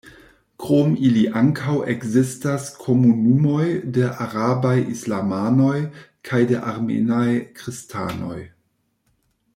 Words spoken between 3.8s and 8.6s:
de arabaj islamanoj kaj de armenaj kristanoj.